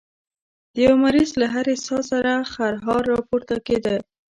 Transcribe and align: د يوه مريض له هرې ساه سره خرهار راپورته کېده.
د 0.73 0.75
يوه 0.85 0.97
مريض 1.03 1.29
له 1.41 1.47
هرې 1.53 1.75
ساه 1.85 2.01
سره 2.11 2.31
خرهار 2.51 3.01
راپورته 3.13 3.55
کېده. 3.67 3.95